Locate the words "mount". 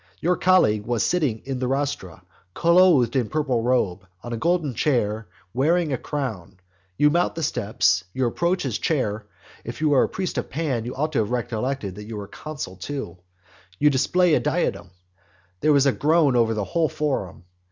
7.11-7.35